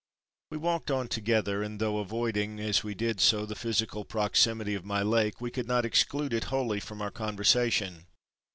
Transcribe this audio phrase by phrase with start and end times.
[0.49, 4.83] We walked on together, and though avoiding as we did so the physical proximity of
[4.83, 8.07] my Lake we could not exclude it wholly from our conversation.